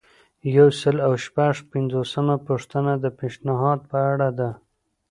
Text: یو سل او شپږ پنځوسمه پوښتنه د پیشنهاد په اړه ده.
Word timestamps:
یو 0.55 0.67
سل 0.79 0.95
او 1.07 1.13
شپږ 1.25 1.55
پنځوسمه 1.71 2.35
پوښتنه 2.47 2.91
د 3.03 3.05
پیشنهاد 3.19 3.79
په 3.91 3.97
اړه 4.11 4.29
ده. 4.39 4.49